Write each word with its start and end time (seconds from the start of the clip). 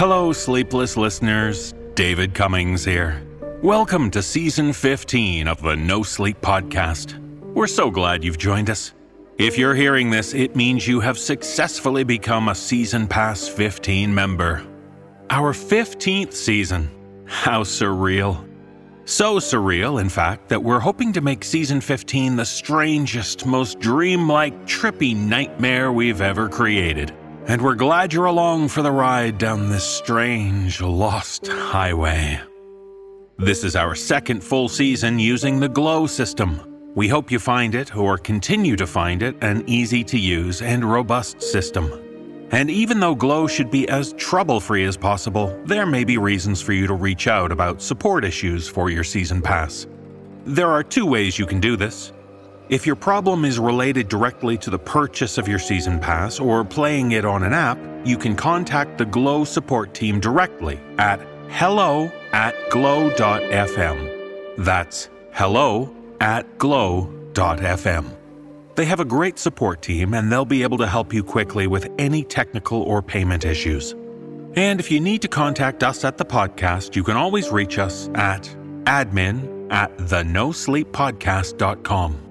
Hello, 0.00 0.32
sleepless 0.32 0.96
listeners. 0.96 1.74
David 1.92 2.32
Cummings 2.32 2.86
here. 2.86 3.22
Welcome 3.62 4.10
to 4.12 4.22
season 4.22 4.72
15 4.72 5.46
of 5.46 5.60
the 5.60 5.76
No 5.76 6.02
Sleep 6.02 6.40
Podcast. 6.40 7.18
We're 7.52 7.66
so 7.66 7.90
glad 7.90 8.24
you've 8.24 8.38
joined 8.38 8.70
us. 8.70 8.94
If 9.36 9.58
you're 9.58 9.74
hearing 9.74 10.08
this, 10.08 10.32
it 10.32 10.56
means 10.56 10.88
you 10.88 11.00
have 11.00 11.18
successfully 11.18 12.02
become 12.02 12.48
a 12.48 12.54
Season 12.54 13.06
Pass 13.06 13.46
15 13.46 14.14
member. 14.14 14.66
Our 15.28 15.52
15th 15.52 16.32
season. 16.32 16.90
How 17.26 17.62
surreal. 17.62 18.48
So 19.04 19.36
surreal, 19.36 20.00
in 20.00 20.08
fact, 20.08 20.48
that 20.48 20.62
we're 20.62 20.80
hoping 20.80 21.12
to 21.12 21.20
make 21.20 21.44
season 21.44 21.82
15 21.82 22.36
the 22.36 22.46
strangest, 22.46 23.44
most 23.44 23.80
dreamlike, 23.80 24.64
trippy 24.64 25.14
nightmare 25.14 25.92
we've 25.92 26.22
ever 26.22 26.48
created. 26.48 27.12
And 27.50 27.60
we're 27.62 27.74
glad 27.74 28.12
you're 28.12 28.26
along 28.26 28.68
for 28.68 28.80
the 28.80 28.92
ride 28.92 29.36
down 29.36 29.70
this 29.70 29.82
strange, 29.82 30.80
lost 30.80 31.48
highway. 31.48 32.40
This 33.38 33.64
is 33.64 33.74
our 33.74 33.96
second 33.96 34.44
full 34.44 34.68
season 34.68 35.18
using 35.18 35.58
the 35.58 35.68
Glow 35.68 36.06
system. 36.06 36.92
We 36.94 37.08
hope 37.08 37.28
you 37.28 37.40
find 37.40 37.74
it, 37.74 37.96
or 37.96 38.18
continue 38.18 38.76
to 38.76 38.86
find 38.86 39.20
it, 39.24 39.34
an 39.42 39.64
easy 39.68 40.04
to 40.04 40.16
use 40.16 40.62
and 40.62 40.84
robust 40.84 41.42
system. 41.42 41.90
And 42.52 42.70
even 42.70 43.00
though 43.00 43.16
Glow 43.16 43.48
should 43.48 43.68
be 43.68 43.88
as 43.88 44.12
trouble 44.12 44.60
free 44.60 44.84
as 44.84 44.96
possible, 44.96 45.60
there 45.64 45.86
may 45.86 46.04
be 46.04 46.18
reasons 46.18 46.62
for 46.62 46.72
you 46.72 46.86
to 46.86 46.94
reach 46.94 47.26
out 47.26 47.50
about 47.50 47.82
support 47.82 48.24
issues 48.24 48.68
for 48.68 48.90
your 48.90 49.02
season 49.02 49.42
pass. 49.42 49.88
There 50.44 50.70
are 50.70 50.84
two 50.84 51.04
ways 51.04 51.36
you 51.36 51.46
can 51.46 51.58
do 51.58 51.74
this. 51.76 52.12
If 52.70 52.86
your 52.86 52.94
problem 52.94 53.44
is 53.44 53.58
related 53.58 54.08
directly 54.08 54.56
to 54.58 54.70
the 54.70 54.78
purchase 54.78 55.38
of 55.38 55.48
your 55.48 55.58
season 55.58 55.98
pass 55.98 56.38
or 56.38 56.64
playing 56.64 57.10
it 57.10 57.24
on 57.24 57.42
an 57.42 57.52
app, 57.52 57.80
you 58.04 58.16
can 58.16 58.36
contact 58.36 58.96
the 58.96 59.04
Glow 59.04 59.42
support 59.42 59.92
team 59.92 60.20
directly 60.20 60.78
at 60.96 61.18
hello 61.48 62.12
at 62.32 62.54
glow.fm. 62.70 64.64
That's 64.64 65.08
hello 65.32 65.92
at 66.20 66.58
glow.fm. 66.58 68.16
They 68.76 68.84
have 68.84 69.00
a 69.00 69.04
great 69.04 69.40
support 69.40 69.82
team 69.82 70.14
and 70.14 70.30
they'll 70.30 70.44
be 70.44 70.62
able 70.62 70.78
to 70.78 70.86
help 70.86 71.12
you 71.12 71.24
quickly 71.24 71.66
with 71.66 71.88
any 71.98 72.22
technical 72.22 72.82
or 72.82 73.02
payment 73.02 73.44
issues. 73.44 73.96
And 74.54 74.78
if 74.78 74.92
you 74.92 75.00
need 75.00 75.22
to 75.22 75.28
contact 75.28 75.82
us 75.82 76.04
at 76.04 76.18
the 76.18 76.24
podcast, 76.24 76.94
you 76.94 77.02
can 77.02 77.16
always 77.16 77.50
reach 77.50 77.80
us 77.80 78.08
at 78.14 78.44
admin 78.84 79.72
at 79.72 79.96
thenosleeppodcast.com. 79.96 82.29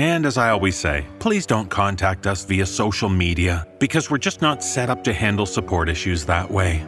And 0.00 0.24
as 0.24 0.38
I 0.38 0.48
always 0.48 0.76
say, 0.76 1.06
please 1.18 1.44
don't 1.44 1.68
contact 1.68 2.26
us 2.26 2.46
via 2.46 2.64
social 2.64 3.10
media 3.10 3.66
because 3.78 4.10
we're 4.10 4.16
just 4.16 4.40
not 4.40 4.64
set 4.64 4.88
up 4.88 5.04
to 5.04 5.12
handle 5.12 5.44
support 5.44 5.90
issues 5.90 6.24
that 6.24 6.50
way. 6.50 6.82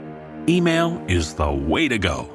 Email 0.49 0.99
is 1.09 1.35
the 1.35 1.53
way 1.53 1.89
to 1.89 1.99
go. 1.99 2.31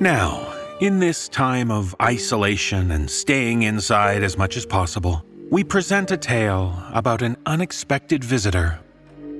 Now, 0.00 0.50
in 0.80 1.00
this 1.00 1.28
time 1.28 1.70
of 1.70 1.94
isolation 2.00 2.92
and 2.92 3.10
staying 3.10 3.64
inside 3.64 4.22
as 4.22 4.38
much 4.38 4.56
as 4.56 4.64
possible, 4.64 5.22
we 5.50 5.62
present 5.62 6.10
a 6.10 6.16
tale 6.16 6.82
about 6.94 7.20
an 7.20 7.36
unexpected 7.44 8.24
visitor. 8.24 8.80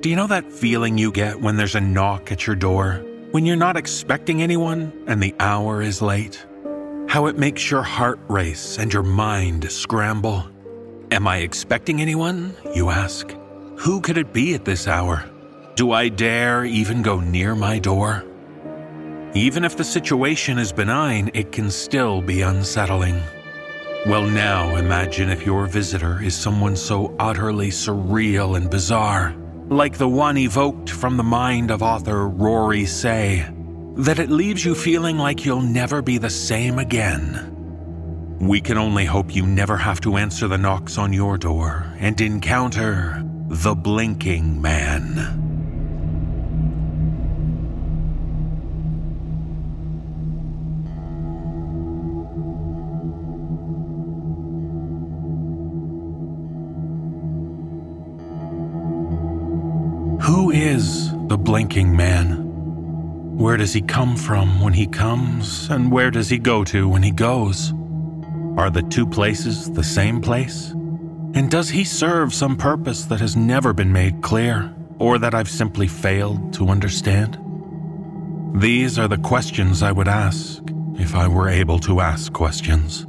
Do 0.01 0.11
you 0.11 0.15
know 0.15 0.27
that 0.27 0.53
feeling 0.53 0.95
you 0.95 1.11
get 1.11 1.41
when 1.41 1.57
there's 1.57 1.73
a 1.73 1.81
knock 1.81 2.31
at 2.31 2.45
your 2.45 2.55
door? 2.55 3.03
When 3.31 3.47
you're 3.47 3.55
not 3.55 3.77
expecting 3.77 4.43
anyone 4.43 4.93
and 5.07 5.23
the 5.23 5.33
hour 5.39 5.81
is 5.81 6.03
late? 6.03 6.45
How 7.13 7.27
it 7.27 7.37
makes 7.37 7.69
your 7.69 7.83
heart 7.83 8.19
race 8.27 8.79
and 8.79 8.91
your 8.91 9.03
mind 9.03 9.71
scramble. 9.71 10.49
Am 11.11 11.27
I 11.27 11.37
expecting 11.37 12.01
anyone? 12.01 12.55
You 12.73 12.89
ask. 12.89 13.35
Who 13.77 14.01
could 14.01 14.17
it 14.17 14.33
be 14.33 14.55
at 14.55 14.65
this 14.65 14.87
hour? 14.87 15.23
Do 15.75 15.91
I 15.91 16.09
dare 16.09 16.65
even 16.65 17.03
go 17.03 17.19
near 17.19 17.53
my 17.53 17.77
door? 17.77 18.25
Even 19.35 19.63
if 19.63 19.77
the 19.77 19.83
situation 19.83 20.57
is 20.57 20.73
benign, 20.73 21.29
it 21.35 21.51
can 21.51 21.69
still 21.69 22.19
be 22.19 22.41
unsettling. 22.41 23.21
Well, 24.07 24.25
now 24.25 24.75
imagine 24.75 25.29
if 25.29 25.45
your 25.45 25.67
visitor 25.67 26.19
is 26.19 26.35
someone 26.35 26.75
so 26.75 27.15
utterly 27.19 27.69
surreal 27.69 28.57
and 28.57 28.71
bizarre, 28.71 29.35
like 29.69 29.99
the 29.99 30.09
one 30.09 30.39
evoked 30.39 30.89
from 30.89 31.17
the 31.17 31.23
mind 31.23 31.69
of 31.69 31.83
author 31.83 32.27
Rory 32.27 32.87
Say 32.87 33.45
that 33.95 34.17
it 34.17 34.29
leaves 34.29 34.65
you 34.65 34.73
feeling 34.73 35.17
like 35.17 35.45
you'll 35.45 35.61
never 35.61 36.01
be 36.01 36.17
the 36.17 36.29
same 36.29 36.79
again. 36.79 37.49
We 38.39 38.59
can 38.59 38.77
only 38.77 39.05
hope 39.05 39.35
you 39.35 39.45
never 39.45 39.77
have 39.77 40.01
to 40.01 40.17
answer 40.17 40.47
the 40.47 40.57
knocks 40.57 40.97
on 40.97 41.13
your 41.13 41.37
door 41.37 41.85
and 41.99 42.19
encounter 42.19 43.23
the 43.47 43.75
Blinking 43.75 44.61
Man. 44.61 45.39
Who 60.23 60.49
is 60.51 61.11
the 61.27 61.37
Blinking 61.37 61.95
Man? 61.95 62.42
Where 63.43 63.57
does 63.57 63.73
he 63.73 63.81
come 63.81 64.15
from 64.15 64.61
when 64.61 64.71
he 64.71 64.87
comes, 64.87 65.69
and 65.69 65.91
where 65.91 66.09
does 66.09 66.29
he 66.29 66.37
go 66.37 66.63
to 66.63 66.87
when 66.87 67.03
he 67.03 67.11
goes? 67.11 67.73
Are 68.55 68.69
the 68.69 68.83
two 68.83 69.05
places 69.05 69.69
the 69.69 69.83
same 69.83 70.21
place? 70.21 70.69
And 71.33 71.51
does 71.51 71.67
he 71.67 71.83
serve 71.83 72.33
some 72.33 72.55
purpose 72.55 73.03
that 73.03 73.19
has 73.19 73.35
never 73.35 73.73
been 73.73 73.91
made 73.91 74.21
clear, 74.21 74.73
or 74.97 75.17
that 75.17 75.35
I've 75.35 75.49
simply 75.49 75.89
failed 75.89 76.53
to 76.53 76.69
understand? 76.69 77.37
These 78.61 78.97
are 78.97 79.09
the 79.09 79.17
questions 79.17 79.83
I 79.83 79.91
would 79.91 80.07
ask 80.07 80.63
if 80.95 81.13
I 81.13 81.27
were 81.27 81.49
able 81.49 81.79
to 81.79 81.99
ask 81.99 82.31
questions. 82.31 83.05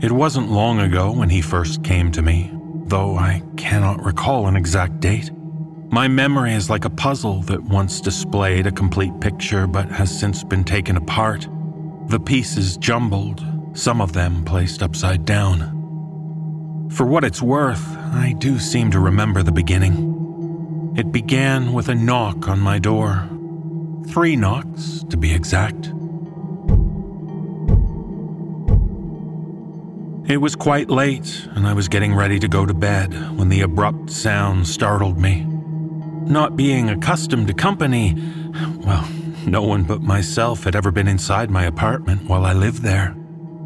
It 0.00 0.12
wasn't 0.12 0.50
long 0.50 0.80
ago 0.80 1.12
when 1.12 1.28
he 1.28 1.42
first 1.42 1.84
came 1.84 2.10
to 2.12 2.22
me, 2.22 2.50
though 2.86 3.18
I 3.18 3.42
cannot 3.58 4.02
recall 4.02 4.46
an 4.46 4.56
exact 4.56 5.00
date. 5.00 5.30
My 5.90 6.06
memory 6.06 6.52
is 6.52 6.68
like 6.68 6.84
a 6.84 6.90
puzzle 6.90 7.40
that 7.42 7.62
once 7.62 8.02
displayed 8.02 8.66
a 8.66 8.72
complete 8.72 9.18
picture 9.20 9.66
but 9.66 9.88
has 9.90 10.16
since 10.16 10.44
been 10.44 10.62
taken 10.62 10.98
apart. 10.98 11.48
The 12.08 12.20
pieces 12.20 12.76
jumbled, 12.76 13.42
some 13.72 14.02
of 14.02 14.12
them 14.12 14.44
placed 14.44 14.82
upside 14.82 15.24
down. 15.24 16.90
For 16.90 17.06
what 17.06 17.24
it's 17.24 17.40
worth, 17.40 17.96
I 18.12 18.34
do 18.36 18.58
seem 18.58 18.90
to 18.90 19.00
remember 19.00 19.42
the 19.42 19.50
beginning. 19.50 20.94
It 20.94 21.10
began 21.10 21.72
with 21.72 21.88
a 21.88 21.94
knock 21.94 22.48
on 22.48 22.60
my 22.60 22.78
door. 22.78 23.26
Three 24.08 24.36
knocks, 24.36 25.06
to 25.08 25.16
be 25.16 25.32
exact. 25.32 25.86
It 30.30 30.36
was 30.36 30.54
quite 30.54 30.90
late, 30.90 31.48
and 31.54 31.66
I 31.66 31.72
was 31.72 31.88
getting 31.88 32.14
ready 32.14 32.38
to 32.40 32.48
go 32.48 32.66
to 32.66 32.74
bed 32.74 33.38
when 33.38 33.48
the 33.48 33.62
abrupt 33.62 34.10
sound 34.10 34.66
startled 34.68 35.18
me. 35.18 35.46
Not 36.28 36.56
being 36.56 36.90
accustomed 36.90 37.46
to 37.46 37.54
company, 37.54 38.14
well, 38.84 39.08
no 39.46 39.62
one 39.62 39.84
but 39.84 40.02
myself 40.02 40.64
had 40.64 40.76
ever 40.76 40.90
been 40.90 41.08
inside 41.08 41.50
my 41.50 41.64
apartment 41.64 42.28
while 42.28 42.44
I 42.44 42.52
lived 42.52 42.82
there. 42.82 43.16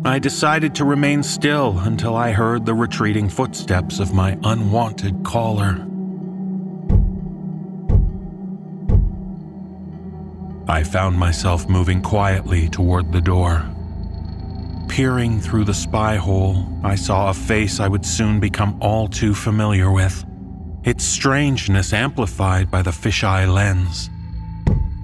I 0.04 0.20
decided 0.20 0.72
to 0.76 0.84
remain 0.84 1.24
still 1.24 1.80
until 1.80 2.14
I 2.14 2.30
heard 2.30 2.64
the 2.64 2.74
retreating 2.74 3.28
footsteps 3.28 3.98
of 3.98 4.14
my 4.14 4.38
unwanted 4.44 5.24
caller. 5.24 5.84
I 10.68 10.84
found 10.84 11.18
myself 11.18 11.68
moving 11.68 12.00
quietly 12.00 12.68
toward 12.68 13.10
the 13.10 13.20
door. 13.20 13.68
Peering 14.88 15.41
through 15.41 15.65
the 15.65 15.74
spy 15.74 16.15
hole, 16.15 16.65
I 16.84 16.94
saw 16.94 17.30
a 17.30 17.34
face 17.34 17.80
I 17.80 17.88
would 17.88 18.06
soon 18.06 18.38
become 18.38 18.76
all 18.80 19.08
too 19.08 19.34
familiar 19.34 19.91
with 19.91 20.24
its 20.84 21.04
strangeness 21.04 21.92
amplified 21.92 22.70
by 22.70 22.82
the 22.82 22.90
fisheye 22.90 23.52
lens. 23.52 24.10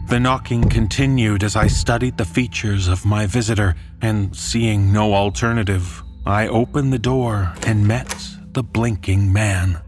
The 0.08 0.18
knocking 0.18 0.68
continued 0.68 1.44
as 1.44 1.54
I 1.54 1.66
studied 1.66 2.16
the 2.16 2.24
features 2.24 2.88
of 2.88 3.04
my 3.04 3.26
visitor, 3.26 3.74
and 4.00 4.34
seeing 4.34 4.92
no 4.92 5.14
alternative, 5.14 6.02
I 6.24 6.48
opened 6.48 6.92
the 6.92 6.98
door 6.98 7.52
and 7.66 7.86
met 7.86 8.28
the 8.52 8.62
blinking 8.62 9.32
man. 9.32 9.80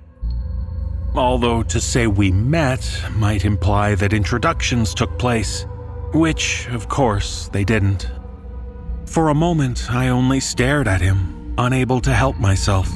Although 1.15 1.63
to 1.65 1.81
say 1.81 2.07
we 2.07 2.31
met 2.31 3.03
might 3.17 3.45
imply 3.45 3.95
that 3.97 4.13
introductions 4.13 4.95
took 4.95 5.19
place, 5.19 5.67
which, 6.13 6.69
of 6.69 6.89
course, 6.89 7.49
they 7.49 7.65
didn't. 7.65 8.11
For 9.07 9.31
a 9.31 9.35
moment, 9.35 9.91
I 9.91 10.09
only 10.09 10.39
stared 10.39 10.87
at 10.87 11.01
him, 11.01 11.55
unable 11.59 12.01
to 12.03 12.13
help 12.13 12.39
myself. 12.39 12.89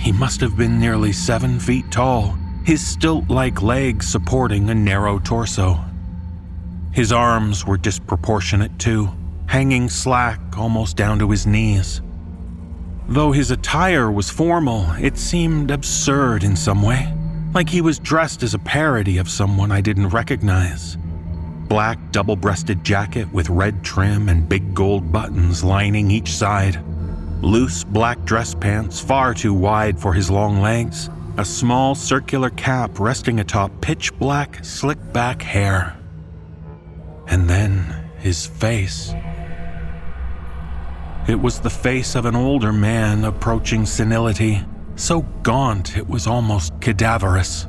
He 0.00 0.12
must 0.12 0.40
have 0.40 0.56
been 0.56 0.80
nearly 0.80 1.12
seven 1.12 1.60
feet 1.60 1.90
tall, 1.90 2.34
his 2.64 2.84
stilt 2.84 3.28
like 3.28 3.62
legs 3.62 4.08
supporting 4.08 4.70
a 4.70 4.74
narrow 4.74 5.18
torso. 5.18 5.78
His 6.92 7.12
arms 7.12 7.66
were 7.66 7.76
disproportionate 7.76 8.78
too, 8.78 9.10
hanging 9.46 9.88
slack 9.88 10.40
almost 10.56 10.96
down 10.96 11.18
to 11.18 11.30
his 11.30 11.46
knees. 11.46 12.00
Though 13.08 13.32
his 13.32 13.50
attire 13.50 14.10
was 14.10 14.30
formal, 14.30 14.90
it 15.00 15.18
seemed 15.18 15.70
absurd 15.70 16.44
in 16.44 16.56
some 16.56 16.82
way. 16.82 17.12
like 17.52 17.68
he 17.68 17.80
was 17.80 17.98
dressed 17.98 18.42
as 18.42 18.54
a 18.54 18.58
parody 18.60 19.18
of 19.18 19.28
someone 19.28 19.72
I 19.72 19.80
didn't 19.80 20.08
recognize. 20.10 20.96
Black 21.68 21.98
double 22.12 22.36
breasted 22.36 22.84
jacket 22.84 23.32
with 23.32 23.50
red 23.50 23.82
trim 23.84 24.28
and 24.28 24.48
big 24.48 24.74
gold 24.74 25.10
buttons 25.12 25.64
lining 25.64 26.10
each 26.10 26.32
side. 26.32 26.80
Loose 27.42 27.84
black 27.84 28.22
dress 28.26 28.54
pants 28.54 29.00
far 29.00 29.32
too 29.32 29.54
wide 29.54 29.98
for 29.98 30.12
his 30.12 30.30
long 30.30 30.60
legs. 30.60 31.08
A 31.38 31.44
small 31.44 31.94
circular 31.94 32.50
cap 32.50 33.00
resting 33.00 33.40
atop 33.40 33.70
pitch 33.80 34.12
black, 34.18 34.62
slick 34.62 34.98
back 35.12 35.40
hair. 35.40 35.96
And 37.28 37.48
then 37.48 38.10
his 38.18 38.46
face. 38.46 39.14
It 41.28 41.40
was 41.40 41.60
the 41.60 41.70
face 41.70 42.14
of 42.14 42.26
an 42.26 42.36
older 42.36 42.72
man 42.72 43.24
approaching 43.24 43.86
senility, 43.86 44.62
so 44.96 45.22
gaunt 45.42 45.96
it 45.96 46.06
was 46.06 46.26
almost 46.26 46.78
cadaverous. 46.80 47.66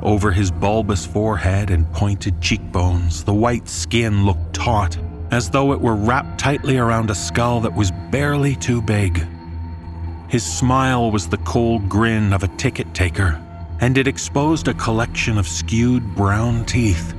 Over 0.00 0.30
his 0.30 0.50
bulbous 0.50 1.04
forehead 1.04 1.70
and 1.70 1.92
pointed 1.92 2.40
cheekbones, 2.40 3.24
the 3.24 3.34
white 3.34 3.68
skin 3.68 4.24
looked 4.24 4.54
taut, 4.54 4.96
as 5.30 5.50
though 5.50 5.72
it 5.72 5.80
were 5.80 5.94
wrapped 5.94 6.38
tightly 6.38 6.78
around 6.78 7.10
a 7.10 7.14
skull 7.14 7.60
that 7.60 7.74
was 7.74 7.90
barely 8.10 8.54
too 8.56 8.80
big. 8.80 9.26
His 10.28 10.44
smile 10.44 11.10
was 11.10 11.28
the 11.28 11.38
cold 11.38 11.88
grin 11.88 12.32
of 12.32 12.42
a 12.42 12.48
ticket 12.56 12.92
taker, 12.94 13.42
and 13.80 13.96
it 13.96 14.06
exposed 14.06 14.68
a 14.68 14.74
collection 14.74 15.38
of 15.38 15.48
skewed 15.48 16.14
brown 16.14 16.64
teeth. 16.66 17.14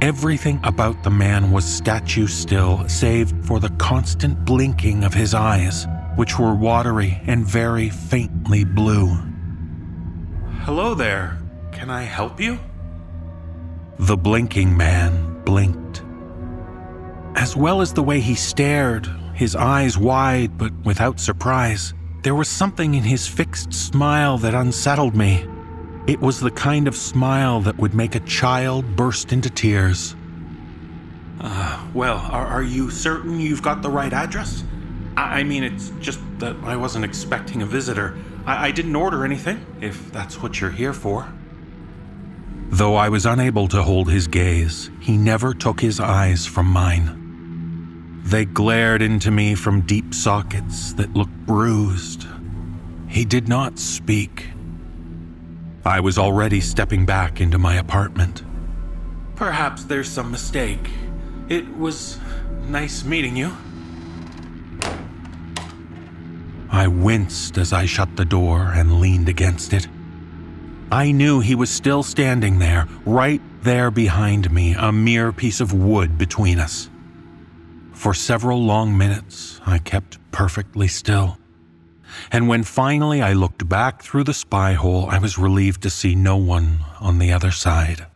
Everything 0.00 0.60
about 0.64 1.02
the 1.02 1.10
man 1.10 1.50
was 1.50 1.64
statue 1.64 2.26
still, 2.26 2.86
save 2.88 3.32
for 3.46 3.58
the 3.58 3.70
constant 3.78 4.44
blinking 4.44 5.02
of 5.02 5.14
his 5.14 5.34
eyes, 5.34 5.86
which 6.16 6.38
were 6.38 6.54
watery 6.54 7.20
and 7.26 7.46
very 7.46 7.88
faintly 7.88 8.64
blue. 8.64 9.16
Hello 10.62 10.94
there. 10.94 11.38
Can 11.72 11.90
I 11.90 12.02
help 12.02 12.40
you? 12.40 12.58
The 13.98 14.16
blinking 14.16 14.76
man 14.76 15.42
blinked. 15.44 16.03
As 17.34 17.56
well 17.56 17.80
as 17.80 17.92
the 17.92 18.02
way 18.02 18.20
he 18.20 18.34
stared, 18.34 19.08
his 19.34 19.56
eyes 19.56 19.98
wide 19.98 20.56
but 20.56 20.72
without 20.84 21.18
surprise, 21.18 21.92
there 22.22 22.34
was 22.34 22.48
something 22.48 22.94
in 22.94 23.02
his 23.02 23.26
fixed 23.26 23.72
smile 23.74 24.38
that 24.38 24.54
unsettled 24.54 25.16
me. 25.16 25.46
It 26.06 26.20
was 26.20 26.38
the 26.38 26.50
kind 26.50 26.86
of 26.86 26.94
smile 26.94 27.60
that 27.62 27.76
would 27.76 27.92
make 27.92 28.14
a 28.14 28.20
child 28.20 28.94
burst 28.94 29.32
into 29.32 29.50
tears. 29.50 30.14
Uh, 31.40 31.84
well, 31.92 32.18
are, 32.30 32.46
are 32.46 32.62
you 32.62 32.90
certain 32.90 33.40
you've 33.40 33.62
got 33.62 33.82
the 33.82 33.90
right 33.90 34.12
address? 34.12 34.62
I, 35.16 35.40
I 35.40 35.42
mean, 35.42 35.64
it's 35.64 35.90
just 36.00 36.20
that 36.38 36.56
I 36.62 36.76
wasn't 36.76 37.04
expecting 37.04 37.62
a 37.62 37.66
visitor. 37.66 38.16
I, 38.46 38.68
I 38.68 38.70
didn't 38.70 38.94
order 38.94 39.24
anything, 39.24 39.66
if 39.80 40.12
that's 40.12 40.40
what 40.40 40.60
you're 40.60 40.70
here 40.70 40.92
for. 40.92 41.30
Though 42.70 42.94
I 42.94 43.08
was 43.08 43.26
unable 43.26 43.68
to 43.68 43.82
hold 43.82 44.10
his 44.10 44.28
gaze, 44.28 44.90
he 45.00 45.16
never 45.16 45.52
took 45.52 45.80
his 45.80 46.00
eyes 46.00 46.46
from 46.46 46.66
mine. 46.66 47.23
They 48.24 48.46
glared 48.46 49.02
into 49.02 49.30
me 49.30 49.54
from 49.54 49.82
deep 49.82 50.14
sockets 50.14 50.94
that 50.94 51.12
looked 51.12 51.36
bruised. 51.46 52.26
He 53.06 53.26
did 53.26 53.48
not 53.48 53.78
speak. 53.78 54.46
I 55.84 56.00
was 56.00 56.16
already 56.16 56.62
stepping 56.62 57.04
back 57.04 57.42
into 57.42 57.58
my 57.58 57.74
apartment. 57.74 58.42
Perhaps 59.36 59.84
there's 59.84 60.08
some 60.08 60.30
mistake. 60.30 60.88
It 61.50 61.76
was 61.76 62.18
nice 62.66 63.04
meeting 63.04 63.36
you. 63.36 63.52
I 66.70 66.88
winced 66.88 67.58
as 67.58 67.74
I 67.74 67.84
shut 67.84 68.16
the 68.16 68.24
door 68.24 68.72
and 68.74 69.00
leaned 69.00 69.28
against 69.28 69.74
it. 69.74 69.86
I 70.90 71.12
knew 71.12 71.40
he 71.40 71.54
was 71.54 71.68
still 71.68 72.02
standing 72.02 72.58
there, 72.58 72.88
right 73.04 73.42
there 73.62 73.90
behind 73.90 74.50
me, 74.50 74.74
a 74.74 74.90
mere 74.90 75.30
piece 75.30 75.60
of 75.60 75.74
wood 75.74 76.16
between 76.16 76.58
us. 76.58 76.88
For 78.04 78.12
several 78.12 78.62
long 78.62 78.98
minutes, 78.98 79.62
I 79.64 79.78
kept 79.78 80.18
perfectly 80.30 80.88
still. 80.88 81.38
And 82.30 82.48
when 82.48 82.62
finally 82.62 83.22
I 83.22 83.32
looked 83.32 83.66
back 83.66 84.02
through 84.02 84.24
the 84.24 84.34
spy 84.34 84.74
hole, 84.74 85.06
I 85.08 85.16
was 85.18 85.38
relieved 85.38 85.80
to 85.84 85.88
see 85.88 86.14
no 86.14 86.36
one 86.36 86.80
on 87.00 87.18
the 87.18 87.32
other 87.32 87.50
side. 87.50 88.06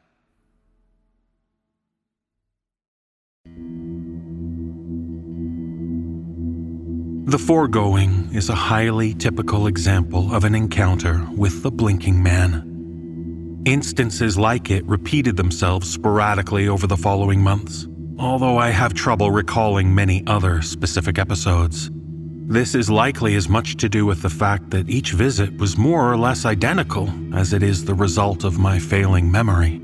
The 7.25 7.39
foregoing 7.39 8.29
is 8.35 8.51
a 8.51 8.55
highly 8.55 9.15
typical 9.15 9.69
example 9.69 10.35
of 10.35 10.45
an 10.45 10.55
encounter 10.55 11.27
with 11.35 11.63
the 11.63 11.71
blinking 11.71 12.23
man. 12.23 13.63
Instances 13.65 14.37
like 14.37 14.71
it 14.71 14.85
repeated 14.85 15.39
themselves 15.39 15.91
sporadically 15.91 16.69
over 16.69 16.87
the 16.87 16.99
following 16.99 17.41
months, 17.43 17.89
although 18.19 18.59
I 18.59 18.71
have 18.71 18.95
trouble 18.95 19.31
recalling 19.31 19.95
many 19.95 20.25
other 20.27 20.61
specific 20.61 21.19
episodes. 21.19 21.91
This 21.93 22.75
is 22.75 22.91
likely 22.91 23.37
as 23.37 23.49
much 23.49 23.77
to 23.77 23.89
do 23.89 24.07
with 24.07 24.23
the 24.23 24.31
fact 24.31 24.71
that 24.71 24.89
each 24.89 25.13
visit 25.13 25.57
was 25.59 25.77
more 25.77 26.11
or 26.11 26.17
less 26.17 26.45
identical 26.45 27.13
as 27.35 27.53
it 27.53 27.63
is 27.63 27.85
the 27.85 27.95
result 27.95 28.43
of 28.43 28.59
my 28.59 28.79
failing 28.79 29.31
memory. 29.31 29.81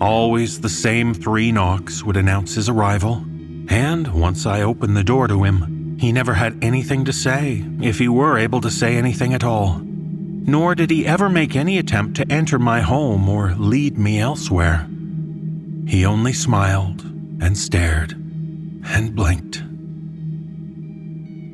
Always 0.00 0.60
the 0.60 0.68
same 0.68 1.14
three 1.14 1.52
knocks 1.52 2.02
would 2.02 2.16
announce 2.16 2.54
his 2.54 2.68
arrival, 2.68 3.16
and 3.68 4.08
once 4.08 4.46
I 4.46 4.62
opened 4.62 4.96
the 4.96 5.04
door 5.04 5.28
to 5.28 5.44
him, 5.44 5.96
he 6.00 6.10
never 6.10 6.34
had 6.34 6.62
anything 6.62 7.04
to 7.04 7.12
say, 7.12 7.64
if 7.82 7.98
he 7.98 8.08
were 8.08 8.38
able 8.38 8.60
to 8.62 8.70
say 8.70 8.96
anything 8.96 9.34
at 9.34 9.44
all. 9.44 9.80
Nor 9.82 10.74
did 10.74 10.90
he 10.90 11.06
ever 11.06 11.28
make 11.28 11.54
any 11.54 11.78
attempt 11.78 12.16
to 12.16 12.32
enter 12.32 12.58
my 12.58 12.80
home 12.80 13.28
or 13.28 13.54
lead 13.54 13.98
me 13.98 14.18
elsewhere. 14.18 14.88
He 15.86 16.06
only 16.06 16.32
smiled 16.32 17.07
and 17.40 17.56
stared 17.56 18.12
and 18.12 19.14
blinked. 19.14 19.62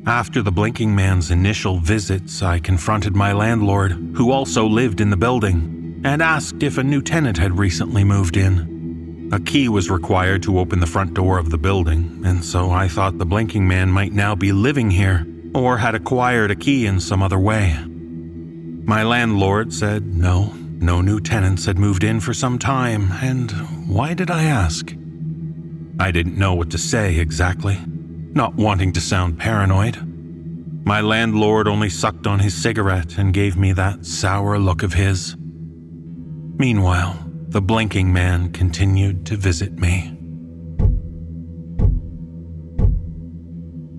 After 0.07 0.43
the 0.43 0.51
blinking 0.51 0.95
man's 0.95 1.31
initial 1.31 1.79
visits, 1.79 2.43
I 2.43 2.59
confronted 2.59 3.15
my 3.15 3.33
landlord, 3.33 3.91
who 4.15 4.31
also 4.31 4.67
lived 4.67 5.01
in 5.01 5.09
the 5.09 5.17
building, 5.17 6.01
and 6.03 6.21
asked 6.21 6.61
if 6.61 6.77
a 6.77 6.83
new 6.83 7.01
tenant 7.01 7.37
had 7.37 7.57
recently 7.57 8.03
moved 8.03 8.37
in. 8.37 9.29
A 9.33 9.39
key 9.39 9.67
was 9.67 9.89
required 9.89 10.43
to 10.43 10.59
open 10.59 10.79
the 10.79 10.85
front 10.85 11.15
door 11.15 11.39
of 11.39 11.49
the 11.49 11.57
building, 11.57 12.21
and 12.23 12.45
so 12.45 12.69
I 12.69 12.87
thought 12.87 13.17
the 13.17 13.25
blinking 13.25 13.67
man 13.67 13.89
might 13.89 14.13
now 14.13 14.35
be 14.35 14.51
living 14.51 14.91
here 14.91 15.25
or 15.55 15.77
had 15.77 15.95
acquired 15.95 16.51
a 16.51 16.55
key 16.55 16.85
in 16.85 16.99
some 16.99 17.23
other 17.23 17.39
way. 17.39 17.75
My 17.87 19.01
landlord 19.01 19.73
said 19.73 20.05
no, 20.05 20.53
no 20.53 21.01
new 21.01 21.19
tenants 21.19 21.65
had 21.65 21.79
moved 21.79 22.03
in 22.03 22.19
for 22.19 22.33
some 22.35 22.59
time, 22.59 23.11
and 23.13 23.51
why 23.87 24.13
did 24.13 24.29
I 24.29 24.43
ask? 24.43 24.93
I 25.99 26.11
didn't 26.11 26.37
know 26.37 26.53
what 26.53 26.71
to 26.71 26.77
say 26.77 27.17
exactly, 27.17 27.79
not 27.87 28.55
wanting 28.55 28.91
to 28.93 29.01
sound 29.01 29.39
paranoid. 29.39 29.97
My 30.85 31.01
landlord 31.01 31.67
only 31.67 31.89
sucked 31.89 32.27
on 32.27 32.39
his 32.39 32.53
cigarette 32.53 33.17
and 33.17 33.33
gave 33.33 33.57
me 33.57 33.73
that 33.73 34.05
sour 34.05 34.59
look 34.59 34.83
of 34.83 34.93
his. 34.93 35.35
Meanwhile, 36.57 37.17
the 37.47 37.61
blinking 37.61 38.11
man 38.11 38.51
continued 38.51 39.25
to 39.27 39.37
visit 39.37 39.79
me. 39.79 40.11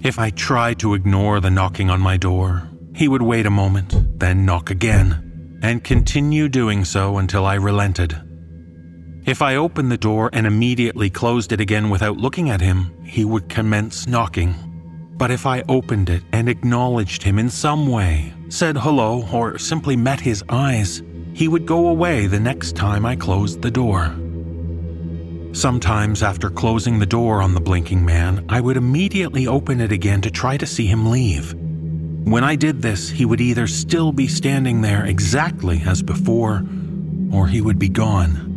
If 0.03 0.19
I 0.19 0.31
tried 0.31 0.79
to 0.81 0.95
ignore 0.95 1.41
the 1.41 1.51
knocking 1.51 1.91
on 1.91 2.01
my 2.01 2.17
door, 2.17 2.69
he 2.95 3.09
would 3.09 3.23
wait 3.23 3.47
a 3.47 3.51
moment, 3.51 4.19
then 4.21 4.45
knock 4.45 4.71
again, 4.71 5.59
and 5.63 5.83
continue 5.83 6.49
doing 6.49 6.85
so 6.85 7.19
until 7.19 7.45
I 7.45 7.55
relented. 7.55 8.26
If 9.27 9.43
I 9.43 9.57
opened 9.57 9.91
the 9.91 9.99
door 9.99 10.31
and 10.33 10.47
immediately 10.47 11.11
closed 11.11 11.51
it 11.51 11.61
again 11.61 11.91
without 11.91 12.17
looking 12.17 12.49
at 12.49 12.61
him, 12.61 12.93
he 13.05 13.25
would 13.25 13.49
commence 13.49 14.07
knocking. 14.07 14.55
But 15.17 15.33
if 15.33 15.47
I 15.47 15.65
opened 15.69 16.11
it 16.11 16.23
and 16.31 16.49
acknowledged 16.49 17.25
him 17.25 17.41
in 17.41 17.51
some 17.51 17.89
way, 17.89 18.33
said 18.51 18.77
hello, 18.77 19.29
or 19.33 19.59
simply 19.59 19.97
met 19.97 20.21
his 20.21 20.45
eyes, 20.49 21.03
he 21.33 21.49
would 21.49 21.67
go 21.67 21.89
away 21.89 22.29
the 22.29 22.39
next 22.39 22.77
time 22.77 23.05
I 23.05 23.17
closed 23.17 23.63
the 23.63 23.71
door. 23.71 24.15
Sometimes, 25.53 26.23
after 26.23 26.49
closing 26.49 27.01
the 27.01 27.05
door 27.05 27.43
on 27.43 27.53
the 27.53 27.61
blinking 27.61 28.05
man, 28.05 28.47
I 28.49 28.61
would 28.61 28.77
immediately 28.77 29.49
open 29.49 29.81
it 29.81 29.91
again 29.91 30.21
to 30.21 30.31
try 30.31 30.57
to 30.57 30.67
see 30.67 30.87
him 30.87 31.11
leave. 31.11 31.53
When 31.53 32.45
I 32.45 32.55
did 32.55 32.81
this, 32.81 33.11
he 33.11 33.25
would 33.25 33.41
either 33.41 33.67
still 33.67 34.13
be 34.13 34.29
standing 34.29 34.83
there 34.83 35.05
exactly 35.05 35.83
as 35.85 36.01
before, 36.01 36.65
or 37.33 37.49
he 37.49 37.61
would 37.61 37.81
be 37.81 37.89
gone. 37.89 38.56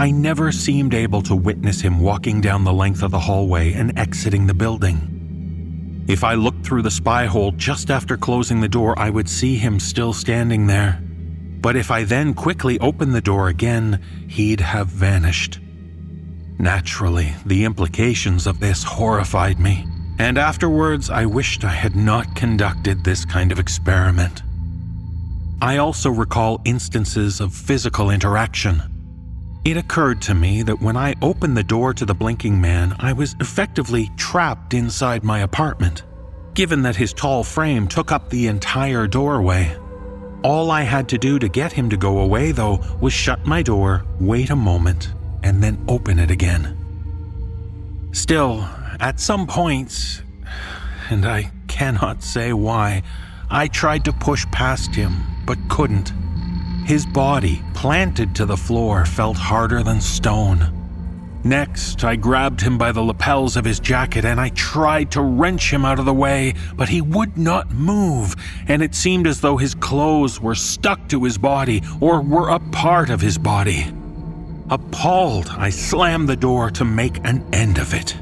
I 0.00 0.10
never 0.10 0.50
seemed 0.50 0.94
able 0.94 1.22
to 1.22 1.36
witness 1.36 1.80
him 1.80 2.00
walking 2.00 2.40
down 2.40 2.64
the 2.64 2.72
length 2.72 3.04
of 3.04 3.12
the 3.12 3.20
hallway 3.20 3.74
and 3.74 3.96
exiting 3.96 4.48
the 4.48 4.54
building. 4.54 6.04
If 6.08 6.24
I 6.24 6.34
looked 6.34 6.64
through 6.66 6.82
the 6.82 6.90
spy 6.90 7.26
hole 7.26 7.52
just 7.52 7.90
after 7.90 8.16
closing 8.16 8.60
the 8.60 8.68
door, 8.68 8.98
I 8.98 9.10
would 9.10 9.28
see 9.28 9.56
him 9.56 9.78
still 9.78 10.12
standing 10.12 10.66
there 10.66 11.00
but 11.60 11.76
if 11.76 11.90
I 11.90 12.04
then 12.04 12.34
quickly 12.34 12.78
opened 12.80 13.14
the 13.14 13.20
door 13.20 13.48
again, 13.48 14.00
he'd 14.28 14.60
have 14.60 14.86
vanished. 14.86 15.60
Naturally, 16.58 17.34
the 17.44 17.64
implications 17.64 18.46
of 18.46 18.60
this 18.60 18.82
horrified 18.82 19.58
me, 19.58 19.86
and 20.18 20.38
afterwards 20.38 21.10
I 21.10 21.26
wished 21.26 21.64
I 21.64 21.72
had 21.72 21.96
not 21.96 22.34
conducted 22.34 23.04
this 23.04 23.24
kind 23.24 23.52
of 23.52 23.58
experiment. 23.58 24.42
I 25.62 25.76
also 25.76 26.10
recall 26.10 26.62
instances 26.64 27.40
of 27.40 27.52
physical 27.52 28.10
interaction. 28.10 28.82
It 29.62 29.76
occurred 29.76 30.22
to 30.22 30.34
me 30.34 30.62
that 30.62 30.80
when 30.80 30.96
I 30.96 31.14
opened 31.20 31.54
the 31.54 31.62
door 31.62 31.92
to 31.92 32.06
the 32.06 32.14
blinking 32.14 32.60
man, 32.60 32.96
I 32.98 33.12
was 33.12 33.36
effectively 33.40 34.10
trapped 34.16 34.72
inside 34.72 35.22
my 35.22 35.40
apartment, 35.40 36.02
given 36.54 36.82
that 36.82 36.96
his 36.96 37.12
tall 37.12 37.44
frame 37.44 37.86
took 37.86 38.10
up 38.10 38.30
the 38.30 38.46
entire 38.46 39.06
doorway. 39.06 39.76
All 40.42 40.70
I 40.70 40.82
had 40.82 41.10
to 41.10 41.18
do 41.18 41.38
to 41.38 41.48
get 41.48 41.72
him 41.72 41.90
to 41.90 41.98
go 41.98 42.20
away, 42.20 42.52
though, 42.52 42.80
was 43.02 43.12
shut 43.12 43.44
my 43.44 43.62
door, 43.62 44.06
wait 44.18 44.48
a 44.48 44.56
moment, 44.56 45.12
and 45.42 45.62
then 45.62 45.84
open 45.88 46.18
it 46.18 46.30
again. 46.30 46.76
Still, 48.12 48.66
at 48.98 49.20
some 49.20 49.46
points, 49.46 50.22
and 51.10 51.26
I 51.26 51.52
cannot 51.68 52.22
say 52.22 52.54
why, 52.54 53.02
I 53.50 53.68
tried 53.68 54.06
to 54.06 54.12
push 54.12 54.46
past 54.46 54.94
him, 54.94 55.20
but 55.44 55.58
couldn't. 55.68 56.14
His 56.84 57.06
body, 57.06 57.62
planted 57.74 58.34
to 58.36 58.46
the 58.46 58.56
floor, 58.56 59.04
felt 59.04 59.36
harder 59.36 59.82
than 59.82 60.00
stone. 60.00 60.76
Next, 61.42 62.04
I 62.04 62.16
grabbed 62.16 62.60
him 62.60 62.76
by 62.76 62.92
the 62.92 63.00
lapels 63.00 63.56
of 63.56 63.64
his 63.64 63.80
jacket 63.80 64.26
and 64.26 64.38
I 64.38 64.50
tried 64.50 65.10
to 65.12 65.22
wrench 65.22 65.72
him 65.72 65.86
out 65.86 65.98
of 65.98 66.04
the 66.04 66.12
way, 66.12 66.54
but 66.76 66.90
he 66.90 67.00
would 67.00 67.38
not 67.38 67.70
move, 67.70 68.36
and 68.68 68.82
it 68.82 68.94
seemed 68.94 69.26
as 69.26 69.40
though 69.40 69.56
his 69.56 69.74
clothes 69.74 70.38
were 70.40 70.54
stuck 70.54 71.08
to 71.08 71.24
his 71.24 71.38
body 71.38 71.82
or 72.00 72.20
were 72.20 72.50
a 72.50 72.58
part 72.58 73.08
of 73.08 73.22
his 73.22 73.38
body. 73.38 73.86
Appalled, 74.68 75.48
I 75.56 75.70
slammed 75.70 76.28
the 76.28 76.36
door 76.36 76.70
to 76.72 76.84
make 76.84 77.18
an 77.24 77.44
end 77.52 77.78
of 77.78 77.94
it. 77.94 78.16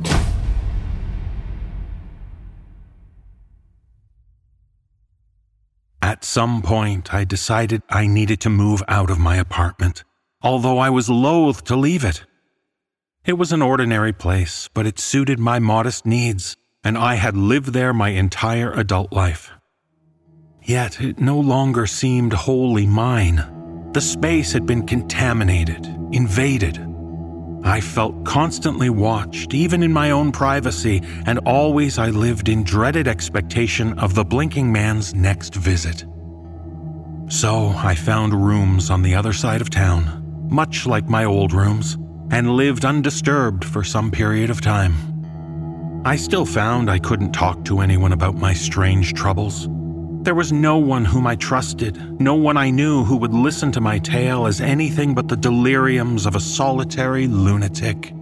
At 6.08 6.24
some 6.24 6.62
point, 6.62 7.12
I 7.12 7.24
decided 7.24 7.82
I 7.90 8.06
needed 8.06 8.40
to 8.40 8.48
move 8.48 8.82
out 8.88 9.10
of 9.10 9.18
my 9.18 9.36
apartment, 9.36 10.04
although 10.40 10.78
I 10.78 10.88
was 10.88 11.10
loath 11.10 11.64
to 11.64 11.76
leave 11.76 12.02
it. 12.02 12.24
It 13.26 13.34
was 13.34 13.52
an 13.52 13.60
ordinary 13.60 14.14
place, 14.14 14.70
but 14.72 14.86
it 14.86 14.98
suited 14.98 15.38
my 15.38 15.58
modest 15.58 16.06
needs, 16.06 16.56
and 16.82 16.96
I 16.96 17.16
had 17.16 17.36
lived 17.36 17.74
there 17.74 17.92
my 17.92 18.08
entire 18.08 18.72
adult 18.72 19.12
life. 19.12 19.50
Yet 20.62 20.98
it 20.98 21.18
no 21.18 21.38
longer 21.38 21.86
seemed 21.86 22.32
wholly 22.32 22.86
mine. 22.86 23.90
The 23.92 24.00
space 24.00 24.54
had 24.54 24.64
been 24.64 24.86
contaminated, 24.86 25.84
invaded. 26.10 26.87
I 27.64 27.80
felt 27.80 28.24
constantly 28.24 28.90
watched, 28.90 29.52
even 29.54 29.82
in 29.82 29.92
my 29.92 30.10
own 30.10 30.32
privacy, 30.32 31.02
and 31.26 31.38
always 31.40 31.98
I 31.98 32.10
lived 32.10 32.48
in 32.48 32.62
dreaded 32.62 33.08
expectation 33.08 33.98
of 33.98 34.14
the 34.14 34.24
blinking 34.24 34.70
man's 34.70 35.14
next 35.14 35.54
visit. 35.54 36.04
So 37.28 37.68
I 37.76 37.94
found 37.94 38.32
rooms 38.32 38.90
on 38.90 39.02
the 39.02 39.14
other 39.14 39.32
side 39.32 39.60
of 39.60 39.70
town, 39.70 40.46
much 40.50 40.86
like 40.86 41.08
my 41.08 41.24
old 41.24 41.52
rooms 41.52 41.98
and 42.30 42.50
lived 42.50 42.84
undisturbed 42.84 43.64
for 43.64 43.82
some 43.82 44.10
period 44.10 44.50
of 44.50 44.60
time. 44.60 44.94
I 46.04 46.16
still 46.16 46.46
found 46.46 46.90
I 46.90 46.98
couldn't 46.98 47.32
talk 47.32 47.64
to 47.66 47.80
anyone 47.80 48.12
about 48.12 48.36
my 48.36 48.54
strange 48.54 49.14
troubles. 49.14 49.68
There 50.28 50.34
was 50.34 50.52
no 50.52 50.76
one 50.76 51.06
whom 51.06 51.26
I 51.26 51.36
trusted, 51.36 52.20
no 52.20 52.34
one 52.34 52.58
I 52.58 52.68
knew 52.68 53.02
who 53.02 53.16
would 53.16 53.32
listen 53.32 53.72
to 53.72 53.80
my 53.80 53.98
tale 53.98 54.44
as 54.44 54.60
anything 54.60 55.14
but 55.14 55.26
the 55.26 55.38
deliriums 55.38 56.26
of 56.26 56.36
a 56.36 56.40
solitary 56.40 57.26
lunatic. 57.26 58.12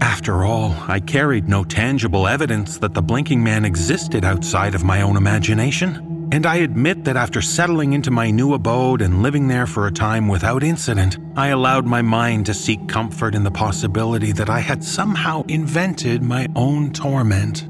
After 0.00 0.44
all, 0.44 0.72
I 0.86 1.00
carried 1.00 1.48
no 1.48 1.64
tangible 1.64 2.28
evidence 2.28 2.78
that 2.78 2.94
the 2.94 3.02
blinking 3.02 3.42
man 3.42 3.64
existed 3.64 4.24
outside 4.24 4.76
of 4.76 4.84
my 4.84 5.02
own 5.02 5.16
imagination. 5.16 6.28
And 6.30 6.46
I 6.46 6.58
admit 6.58 7.02
that 7.06 7.16
after 7.16 7.42
settling 7.42 7.92
into 7.92 8.12
my 8.12 8.30
new 8.30 8.54
abode 8.54 9.02
and 9.02 9.24
living 9.24 9.48
there 9.48 9.66
for 9.66 9.88
a 9.88 9.92
time 9.92 10.28
without 10.28 10.62
incident, 10.62 11.18
I 11.34 11.48
allowed 11.48 11.86
my 11.86 12.02
mind 12.02 12.46
to 12.46 12.54
seek 12.54 12.86
comfort 12.86 13.34
in 13.34 13.42
the 13.42 13.50
possibility 13.50 14.30
that 14.30 14.48
I 14.48 14.60
had 14.60 14.84
somehow 14.84 15.42
invented 15.48 16.22
my 16.22 16.46
own 16.54 16.92
torment. 16.92 17.68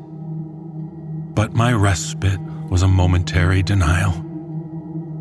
But 1.34 1.54
my 1.54 1.72
respite 1.72 2.38
was 2.68 2.82
a 2.82 2.88
momentary 2.88 3.62
denial. 3.62 4.12